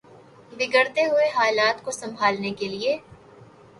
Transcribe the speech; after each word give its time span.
بگڑتے 0.51 1.03
ہوئے 1.05 1.27
حالات 1.35 1.83
کو 1.85 1.91
سنبھالنے 1.91 2.51
کے 2.53 2.67
لیے 2.67 2.97